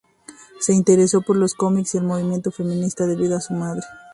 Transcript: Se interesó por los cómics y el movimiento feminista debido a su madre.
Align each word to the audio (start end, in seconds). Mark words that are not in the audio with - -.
Se 0.59 0.73
interesó 0.73 1.21
por 1.21 1.35
los 1.35 1.53
cómics 1.53 1.93
y 1.93 1.99
el 1.99 2.05
movimiento 2.05 2.49
feminista 2.49 3.05
debido 3.05 3.37
a 3.37 3.41
su 3.41 3.53
madre. 3.53 3.83